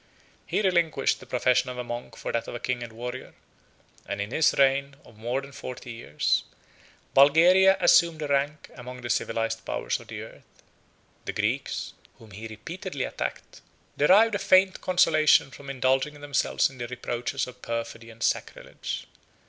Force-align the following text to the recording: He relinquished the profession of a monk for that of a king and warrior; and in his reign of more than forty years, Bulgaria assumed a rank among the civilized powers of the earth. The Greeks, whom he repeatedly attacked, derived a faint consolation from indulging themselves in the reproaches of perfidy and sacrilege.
He 0.47 0.63
relinquished 0.63 1.19
the 1.19 1.27
profession 1.27 1.69
of 1.69 1.77
a 1.77 1.83
monk 1.83 2.15
for 2.17 2.31
that 2.31 2.47
of 2.47 2.55
a 2.55 2.59
king 2.59 2.81
and 2.81 2.91
warrior; 2.91 3.35
and 4.07 4.19
in 4.19 4.31
his 4.31 4.51
reign 4.57 4.95
of 5.05 5.15
more 5.15 5.41
than 5.41 5.51
forty 5.51 5.91
years, 5.91 6.43
Bulgaria 7.13 7.77
assumed 7.79 8.23
a 8.23 8.27
rank 8.27 8.71
among 8.73 9.01
the 9.01 9.11
civilized 9.11 9.63
powers 9.63 9.99
of 9.99 10.07
the 10.07 10.23
earth. 10.23 10.63
The 11.25 11.33
Greeks, 11.33 11.93
whom 12.17 12.31
he 12.31 12.47
repeatedly 12.47 13.03
attacked, 13.03 13.61
derived 13.95 14.33
a 14.33 14.39
faint 14.39 14.81
consolation 14.81 15.51
from 15.51 15.69
indulging 15.69 16.19
themselves 16.19 16.67
in 16.71 16.79
the 16.79 16.87
reproaches 16.87 17.45
of 17.45 17.61
perfidy 17.61 18.09
and 18.09 18.23
sacrilege. 18.23 19.05